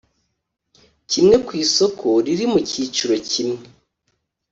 [1.11, 3.61] kimwe ku isoko riri mu cyiciro kimwe